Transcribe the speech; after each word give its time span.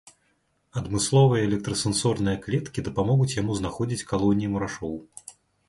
Адмысловыя 0.79 1.41
электрасэнсорныя 1.49 2.41
клеткі 2.47 2.87
дапамогуць 2.89 3.29
яму 3.41 3.61
знаходзіць 3.63 4.07
калоніі 4.15 4.53
мурашоў. 4.59 5.01